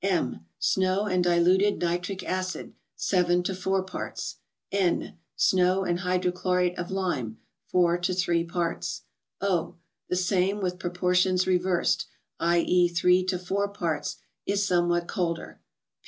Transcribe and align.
M. 0.03 0.47
—Snow 0.57 1.05
and 1.05 1.23
diluted 1.23 1.77
nitric 1.79 2.23
acid, 2.27 2.73
7 2.95 3.43
to 3.43 3.53
4 3.53 3.83
parts. 3.83 4.37
N. 4.71 5.19
—Snow 5.35 5.83
and 5.83 5.99
hydrochlorate 5.99 6.73
of 6.73 6.89
lime, 6.89 7.37
4 7.67 7.99
to 7.99 8.13
3 8.15 8.43
parts. 8.45 9.03
O. 9.41 9.75
—The 10.09 10.15
same, 10.15 10.59
with 10.59 10.79
proportions 10.79 11.45
reversed, 11.45 12.07
i. 12.39 12.61
e., 12.61 12.87
3 12.87 13.23
to 13.25 13.37
4 13.37 13.67
parts, 13.67 14.15
is 14.47 14.65
somewhat 14.65 15.07
colder. 15.07 15.59